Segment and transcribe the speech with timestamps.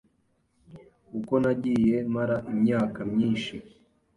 [1.19, 3.55] Uko nagiye mara imyaka myinshi,